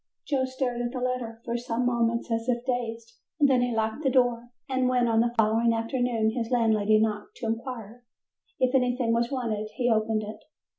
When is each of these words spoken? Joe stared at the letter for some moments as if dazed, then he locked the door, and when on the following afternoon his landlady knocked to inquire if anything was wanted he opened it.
Joe 0.27 0.45
stared 0.45 0.81
at 0.81 0.91
the 0.93 0.97
letter 0.99 1.43
for 1.45 1.55
some 1.59 1.85
moments 1.85 2.31
as 2.31 2.49
if 2.49 2.65
dazed, 2.65 3.19
then 3.39 3.61
he 3.61 3.71
locked 3.71 4.01
the 4.01 4.09
door, 4.09 4.49
and 4.67 4.89
when 4.89 5.07
on 5.07 5.19
the 5.19 5.31
following 5.37 5.73
afternoon 5.75 6.31
his 6.31 6.49
landlady 6.49 6.97
knocked 6.97 7.37
to 7.37 7.45
inquire 7.45 8.03
if 8.59 8.73
anything 8.73 9.13
was 9.13 9.29
wanted 9.31 9.69
he 9.75 9.91
opened 9.91 10.23
it. 10.23 10.43